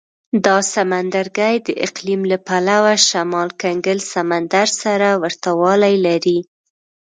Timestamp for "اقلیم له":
1.85-2.37